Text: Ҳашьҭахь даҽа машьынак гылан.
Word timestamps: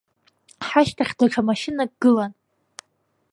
Ҳашьҭахь 0.67 1.13
даҽа 1.17 1.41
машьынак 1.47 1.91
гылан. 2.01 2.31